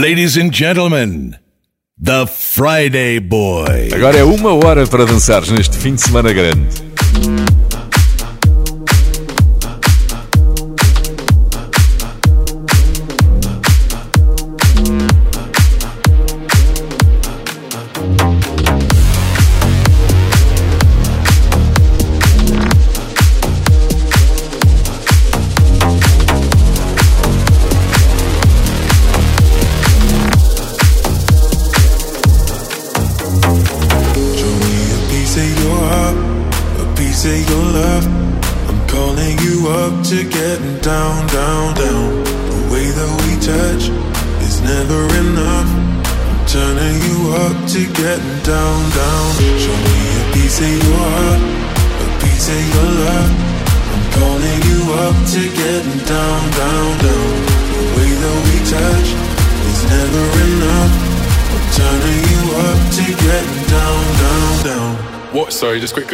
[0.00, 1.36] Ladies and gentlemen,
[2.02, 3.92] The Friday Boy.
[3.92, 7.49] Agora é uma hora para dançares neste fim de semana grande.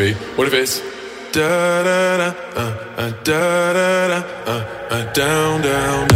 [0.07, 0.15] be?
[0.37, 0.81] What if it's
[1.33, 6.09] da da da uh, uh, da da da uh, uh, down down?
[6.09, 6.16] down.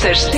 [0.00, 0.18] Boys.
[0.18, 0.37] Sextas,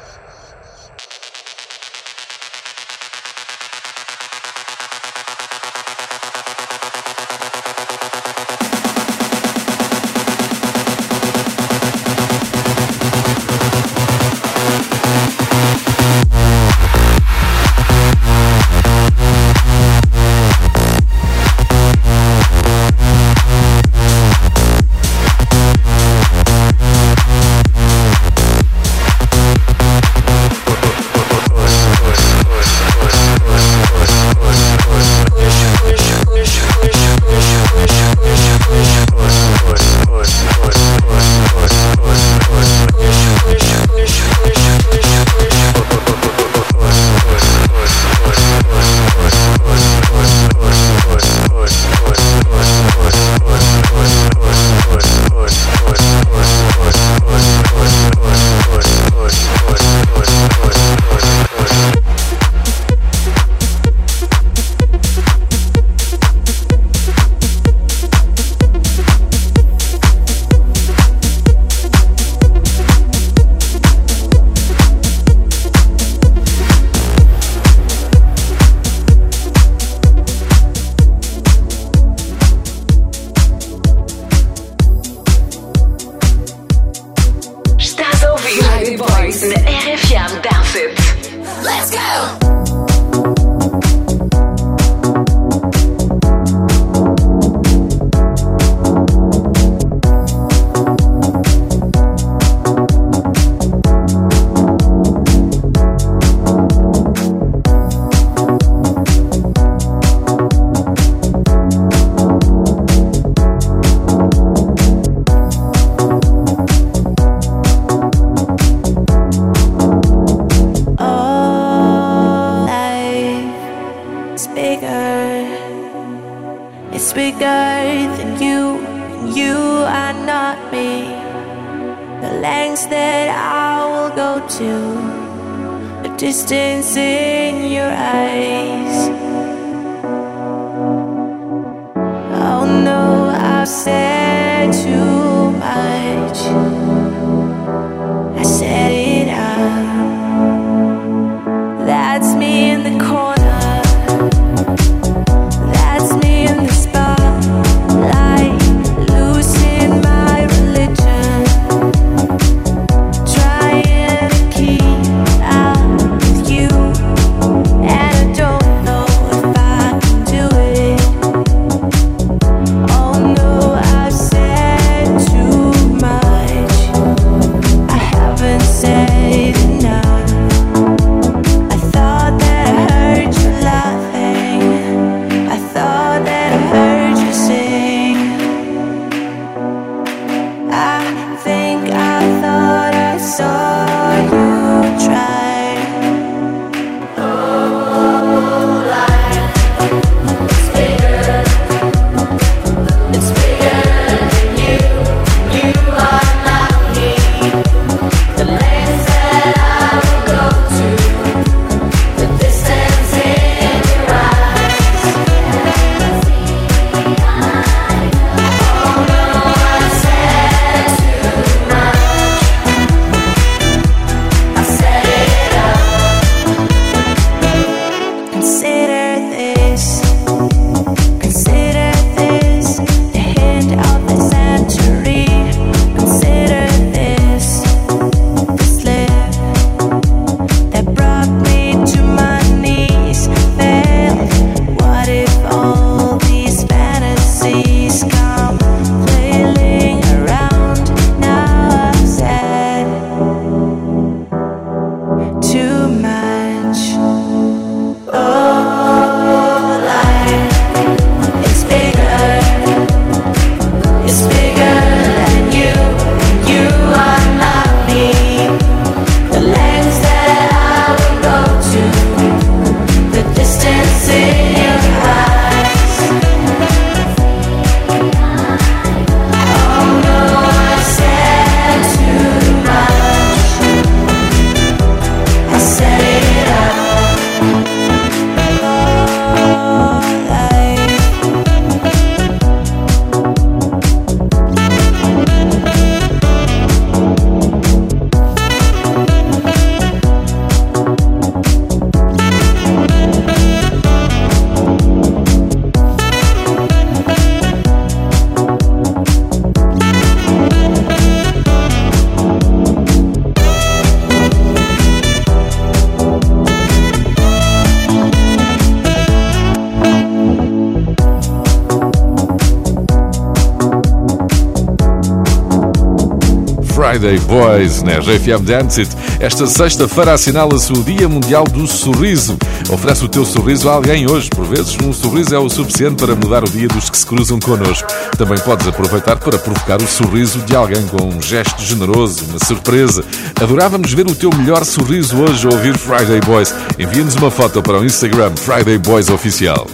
[327.31, 328.85] Boys na RFM Dance.
[329.17, 332.37] Esta sexta-feira assinala-se o Dia Mundial do Sorriso.
[332.69, 334.29] Oferece o teu sorriso a alguém hoje.
[334.29, 337.39] Por vezes, um sorriso é o suficiente para mudar o dia dos que se cruzam
[337.39, 337.87] connosco.
[338.17, 343.01] Também podes aproveitar para provocar o sorriso de alguém com um gesto generoso, uma surpresa.
[343.41, 346.53] Adorávamos ver o teu melhor sorriso hoje ao ouvir Friday Boys.
[346.77, 349.67] Envia-nos uma foto para o Instagram Friday Boys Oficial.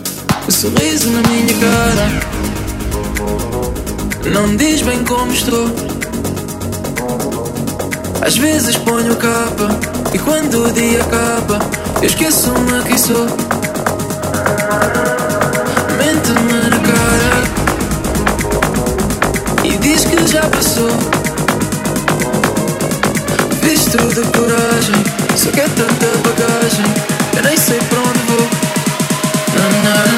[0.47, 2.21] O sorriso na minha cara
[4.31, 5.96] não diz bem como estou.
[8.21, 9.69] Às vezes ponho capa
[10.13, 11.59] e quando o dia acaba,
[12.01, 13.27] eu esqueço-me que sou.
[15.97, 17.43] Mente-me na cara
[19.63, 20.89] e diz que já passou.
[23.61, 25.03] Visto de coragem,
[25.35, 26.85] só que é tanta bagagem,
[27.35, 28.47] eu nem sei para onde vou.
[29.55, 30.16] Não, não,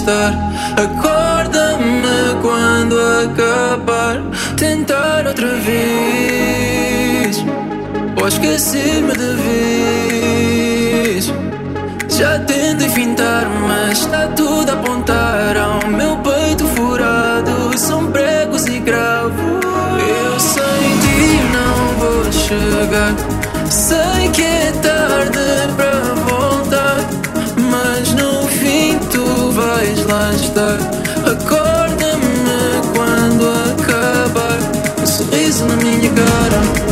[0.00, 0.32] estar.
[0.76, 4.22] Acorda-me quando acabar.
[4.56, 7.44] Tentar outra vez.
[8.20, 9.34] Ou esquecer-me de
[11.04, 11.32] vez.
[12.08, 14.39] Já tento enfrentar, mas está tudo.
[31.24, 32.18] Acorda-me
[32.94, 34.58] quando acabar.
[35.00, 36.89] Um sorriso na minha cara.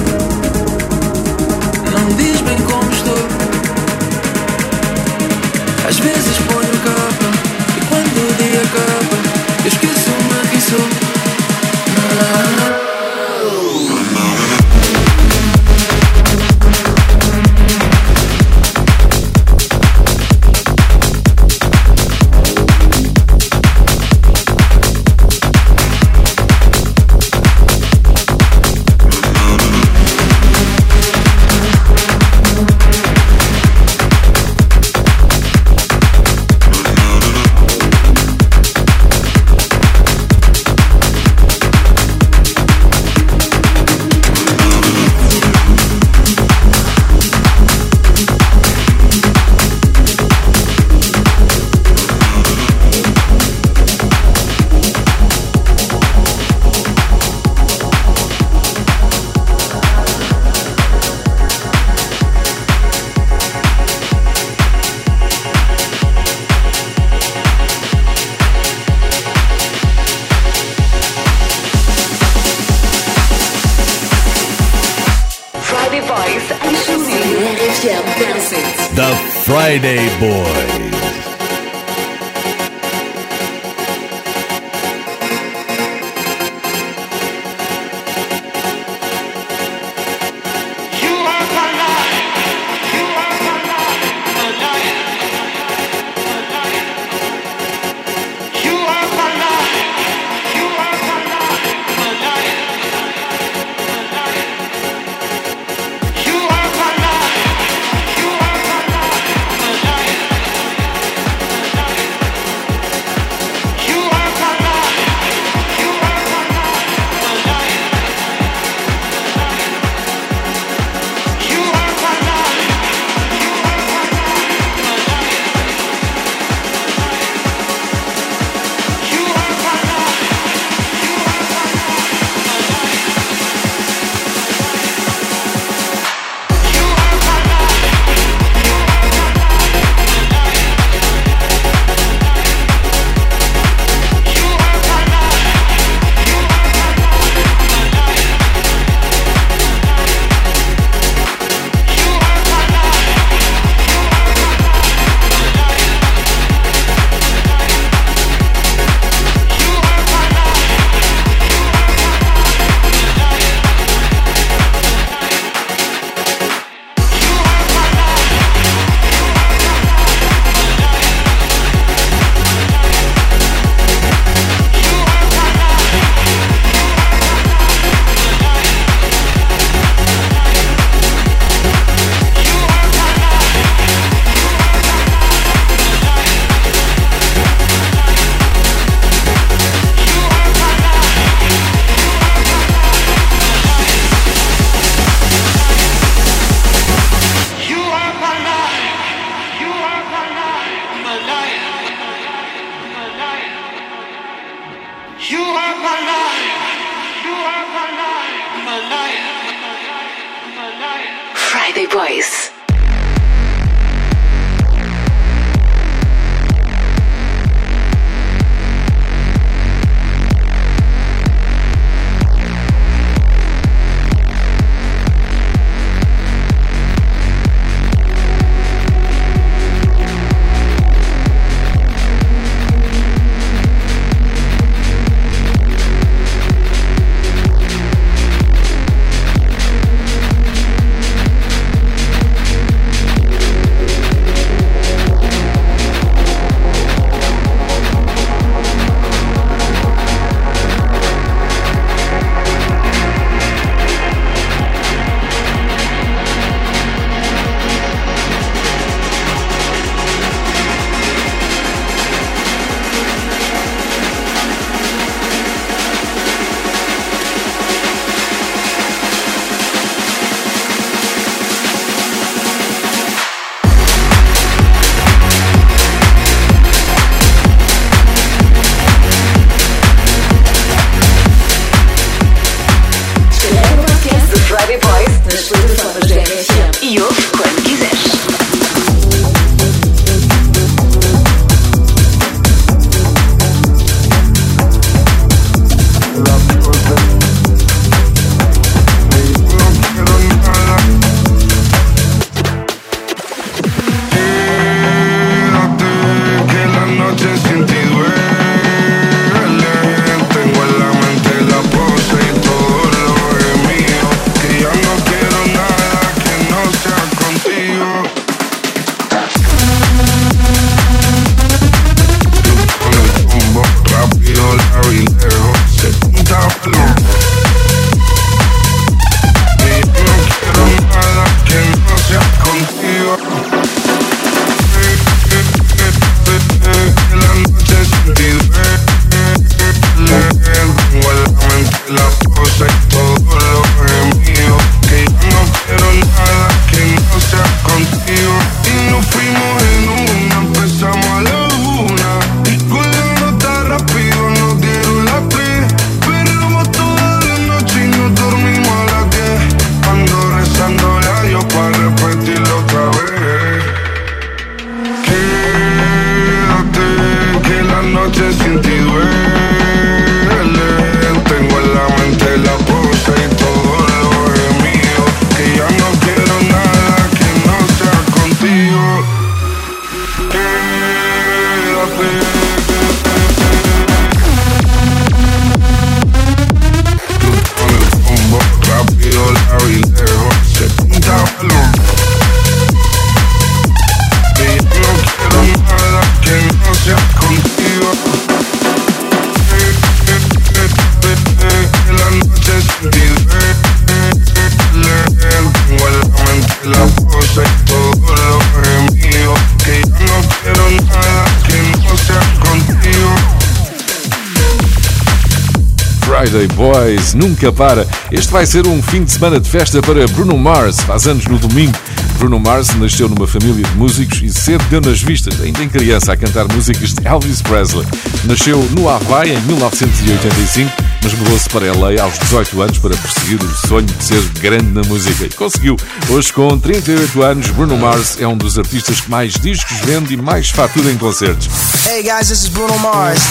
[416.68, 417.86] Boys nunca para.
[418.12, 420.78] Este vai ser um fim de semana de festa para Bruno Mars.
[420.80, 421.72] Faz anos no domingo.
[422.18, 426.12] Bruno Mars nasceu numa família de músicos e cedo deu nas vistas, ainda em criança,
[426.12, 427.86] a cantar músicas de Elvis Presley.
[428.24, 430.70] Nasceu no Havaí em 1985,
[431.02, 434.82] mas mudou-se para LA aos 18 anos para perseguir o sonho de ser grande na
[434.82, 435.24] música.
[435.24, 435.74] E conseguiu.
[436.10, 440.16] Hoje, com 38 anos, Bruno Mars é um dos artistas que mais discos vende e
[440.18, 441.48] mais fatura em concertos.
[441.86, 443.22] Hey guys, this is Bruno Mars.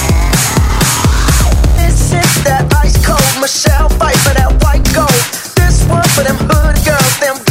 [2.47, 3.21] That ice cold.
[3.41, 5.21] Michelle fight for that white gold.
[5.55, 7.46] This one for them hood girls, them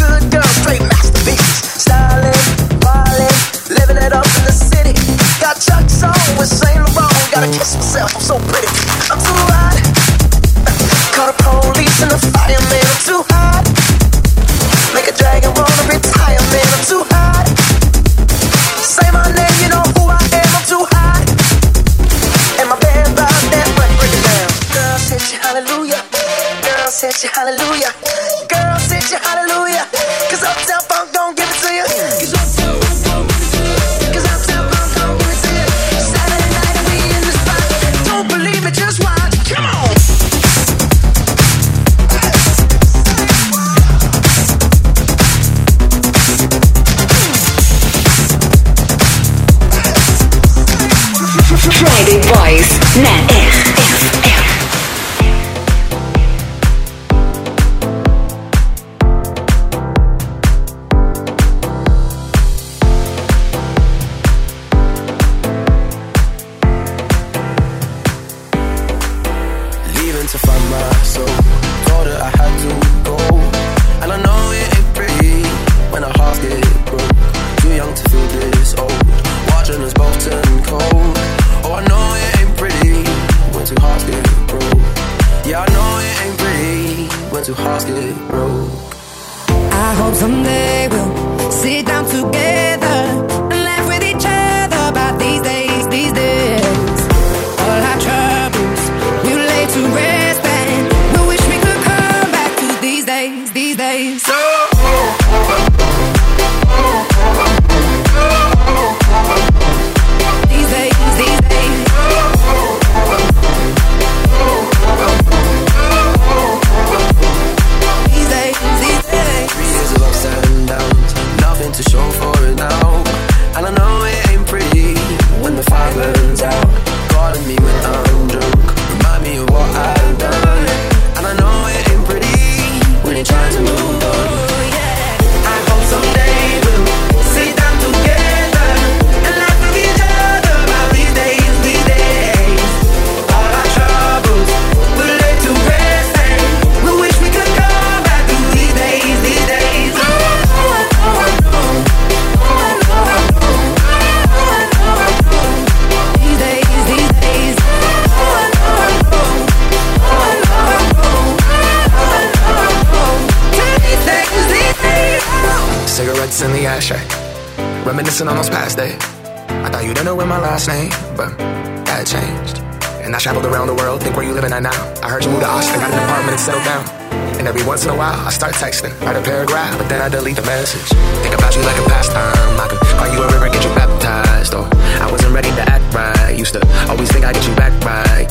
[178.57, 178.92] texting.
[179.05, 180.88] Write a paragraph, but then I delete the message.
[181.21, 182.57] Think about you like a pastime.
[182.57, 184.55] I could call you a river, get you baptized.
[184.55, 184.64] Or
[185.01, 186.33] I wasn't ready to act right.
[186.33, 188.29] Used to always think I'd get you back right.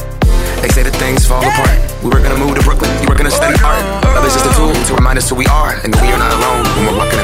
[0.62, 1.78] They say that things fall apart.
[2.02, 3.70] We were gonna move to Brooklyn, you were gonna study uh-huh.
[3.70, 4.16] art.
[4.18, 6.18] Love is just a tool to remind us who we are and that we are
[6.18, 7.15] not alone when we're walking.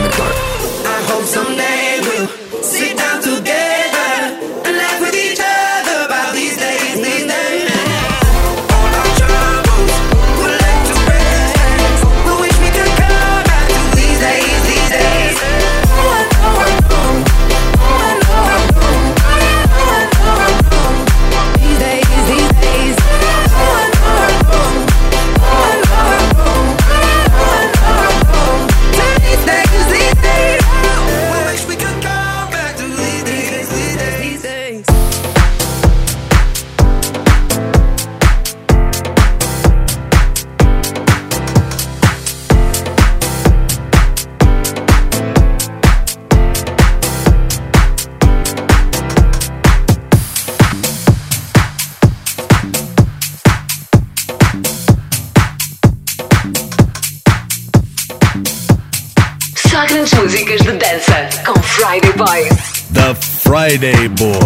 [63.72, 64.41] Friday, boy.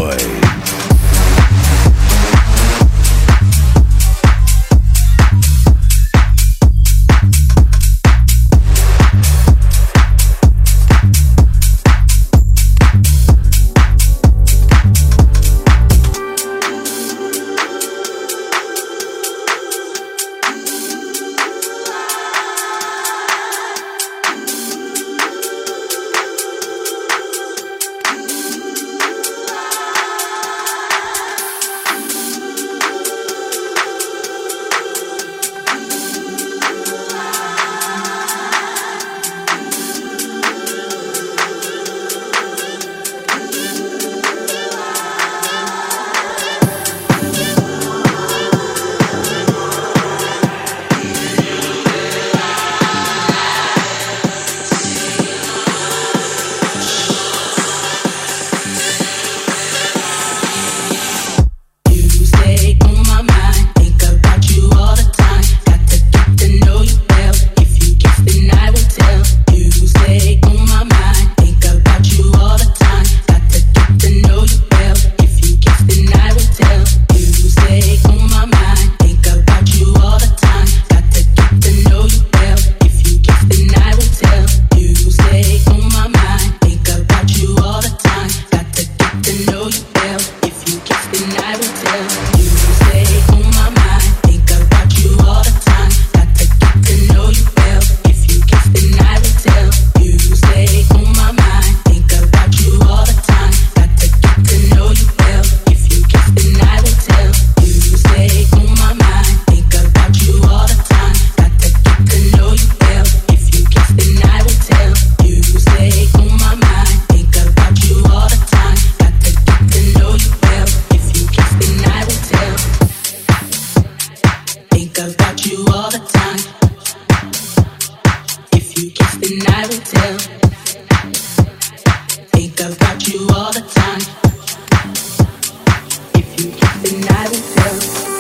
[136.96, 138.15] and I will tell.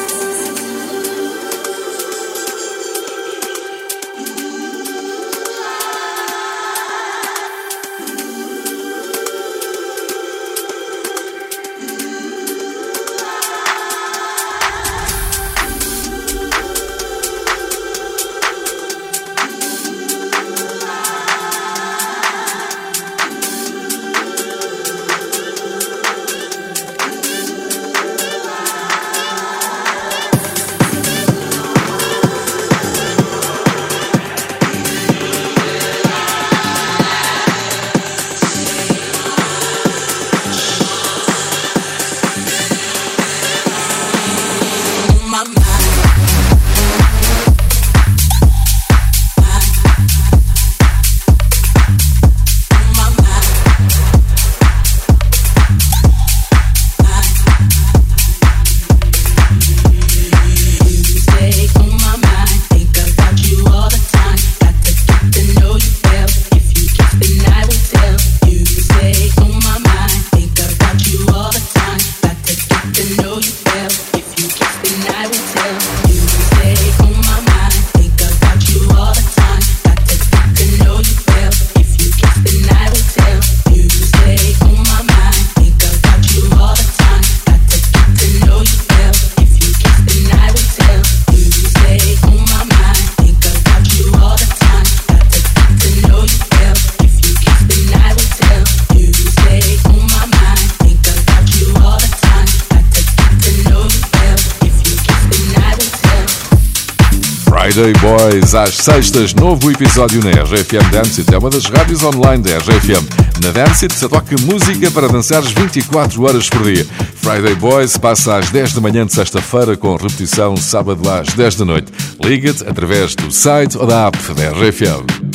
[107.75, 112.57] DJ Boys às sextas, novo episódio na RGFM Dance é uma das rádios online da
[112.57, 113.05] RGFM.
[113.43, 116.85] Na Dance você toca música para dançares 24 horas por dia.
[117.17, 121.65] Friday Boys passa às 10 da manhã de sexta-feira com repetição sábado às 10 da
[121.65, 121.91] noite.
[122.23, 125.34] Liga-te através do site ou da app da RGFM.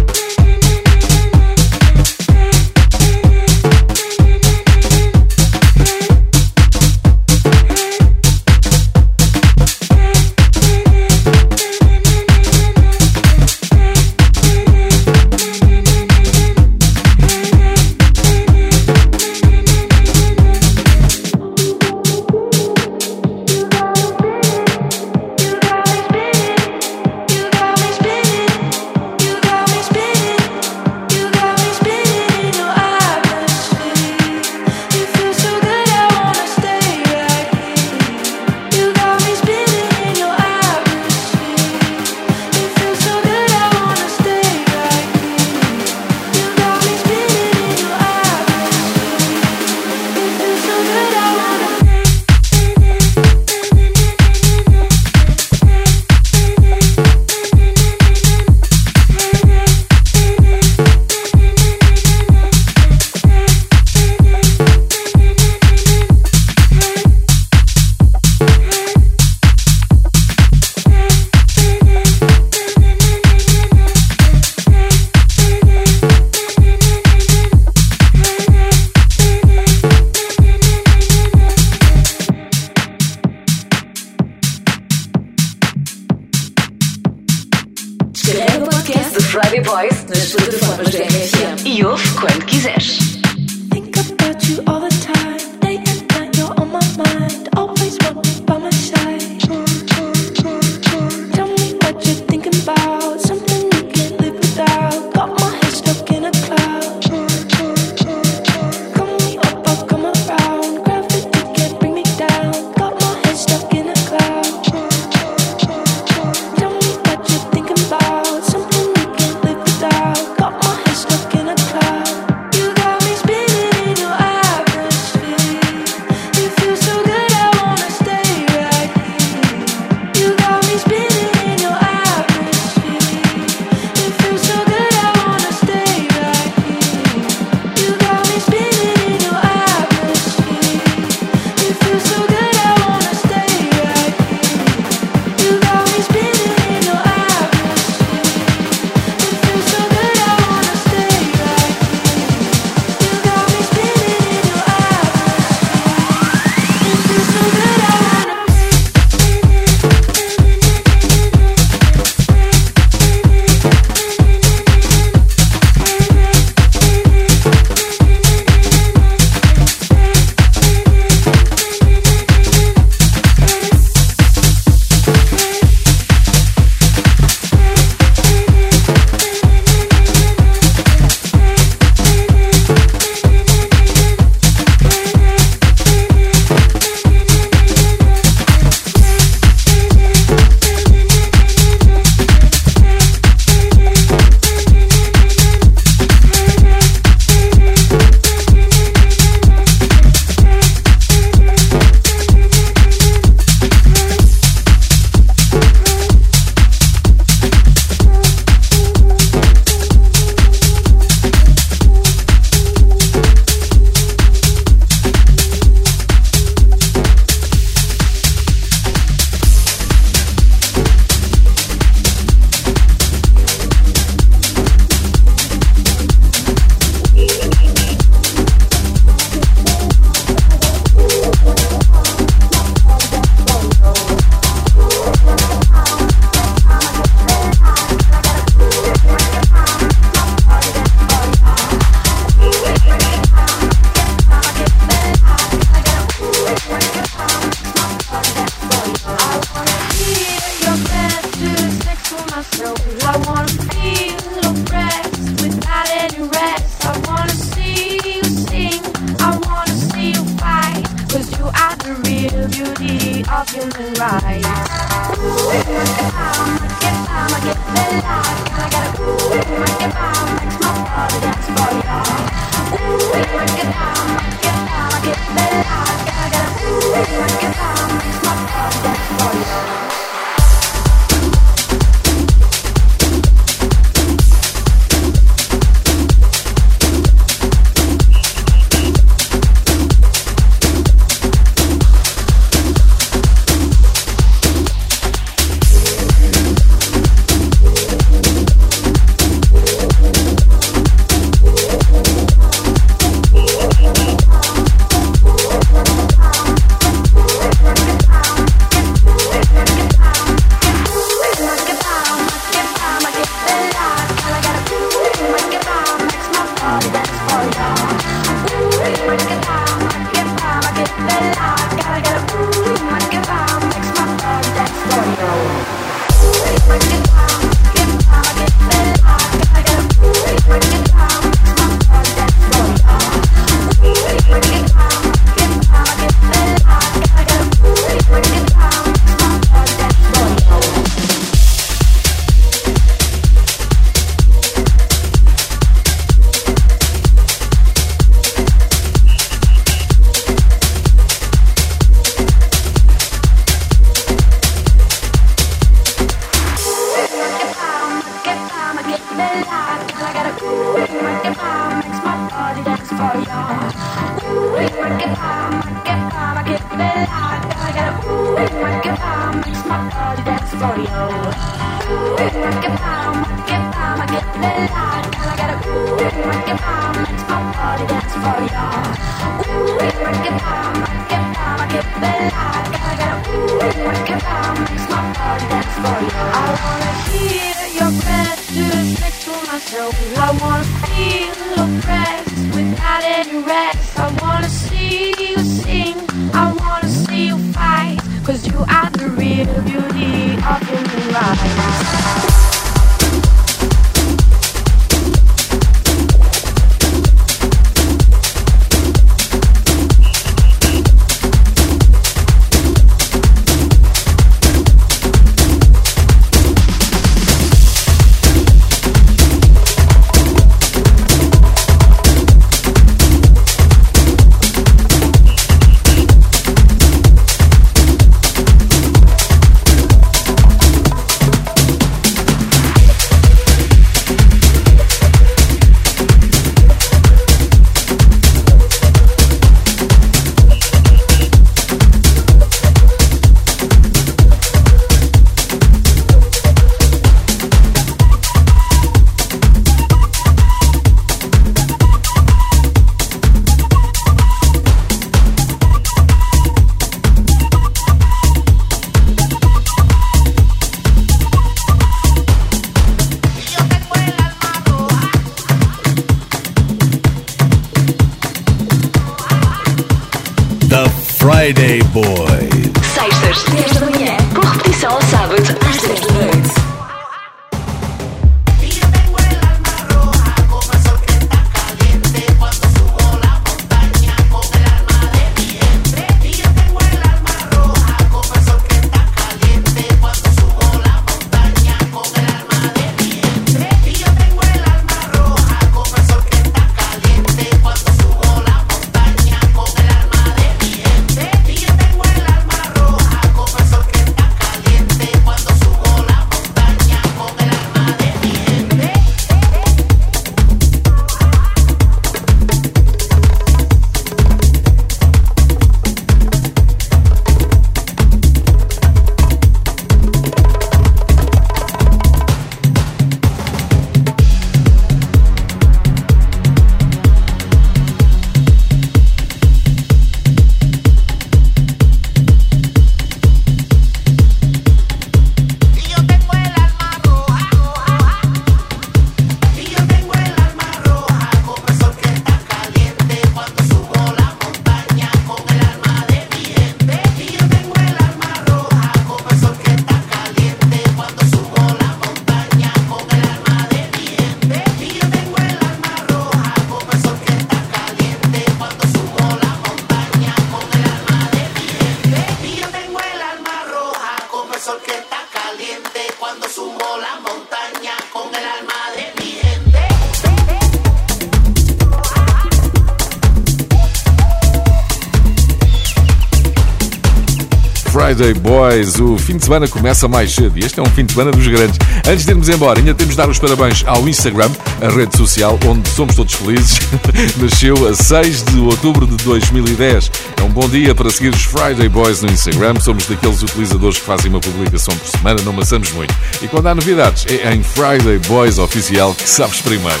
[578.72, 578.98] Boys.
[578.98, 581.46] O fim de semana começa mais cedo e este é um fim de semana dos
[581.46, 581.78] grandes.
[582.08, 584.50] Antes de irmos embora, ainda temos de dar os parabéns ao Instagram,
[584.80, 586.78] a rede social onde somos todos felizes.
[587.36, 590.10] Nasceu a 6 de outubro de 2010.
[590.38, 592.80] É um bom dia para seguir os Friday Boys no Instagram.
[592.80, 596.14] Somos daqueles utilizadores que fazem uma publicação por semana, não maçamos muito.
[596.40, 600.00] E quando há novidades, é em Friday Boys Oficial que sabes primeiro.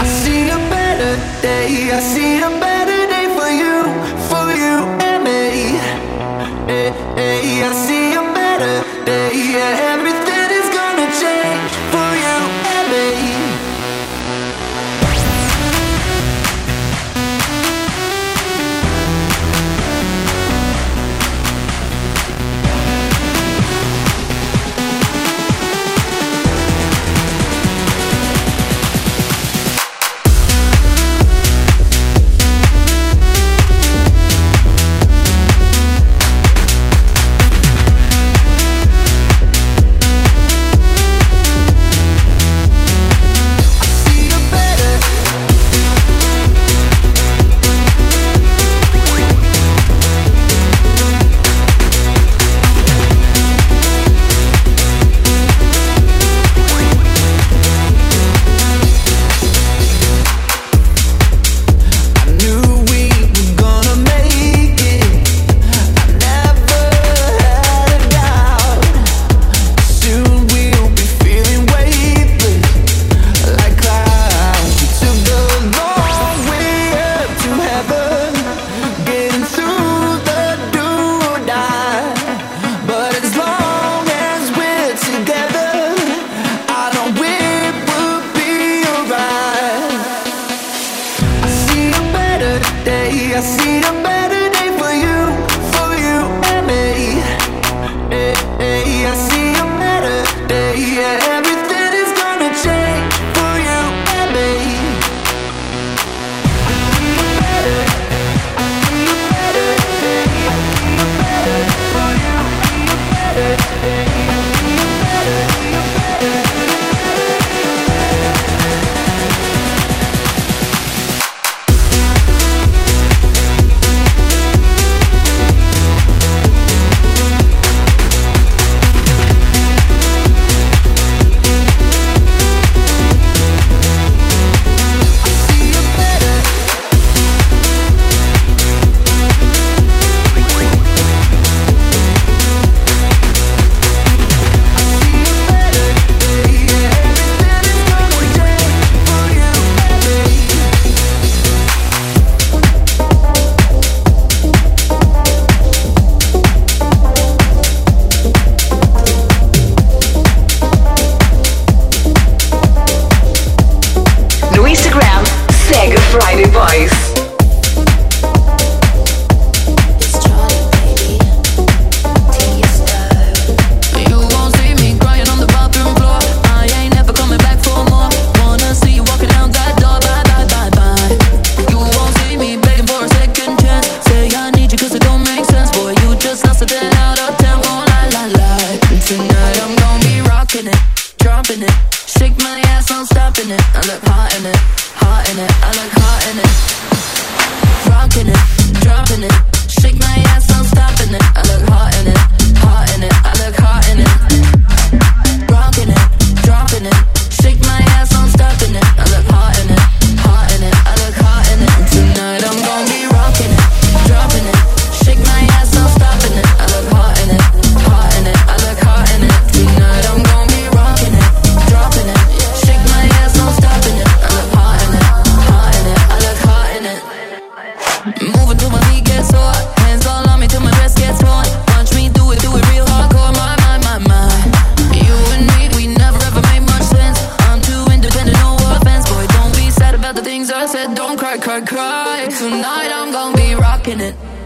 [0.00, 2.71] I see a better day, I see a better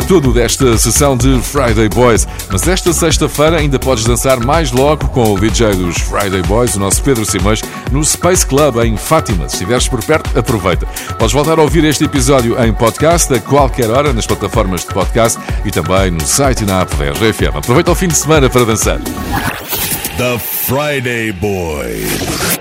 [0.00, 5.06] É tudo desta sessão de Friday Boys, mas esta sexta-feira ainda podes dançar mais logo
[5.08, 7.60] com o DJ dos Friday Boys, o nosso Pedro Simões,
[7.92, 9.46] no Space Club em Fátima.
[9.46, 10.86] Se estiveres por perto, aproveita.
[11.18, 15.38] Podes voltar a ouvir este episódio em podcast a qualquer hora nas plataformas de podcast
[15.66, 17.58] e também no site e na app da RFM.
[17.58, 18.98] Aproveita o fim de semana para dançar.
[20.16, 22.59] The Friday Boys.